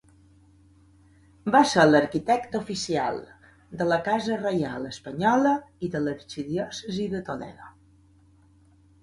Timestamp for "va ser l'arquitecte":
1.55-2.59